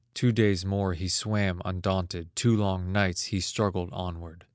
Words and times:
Two 0.15 0.31
days 0.31 0.65
more 0.65 0.95
he 0.95 1.07
swam 1.07 1.61
undaunted, 1.63 2.35
Two 2.35 2.57
long 2.57 2.91
nights 2.91 3.25
he 3.25 3.39
struggled 3.39 3.89
onward. 3.91 4.47